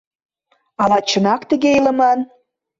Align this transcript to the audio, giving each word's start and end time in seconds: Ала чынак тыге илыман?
Ала 0.81 0.99
чынак 1.09 1.41
тыге 1.49 1.69
илыман? 1.79 2.19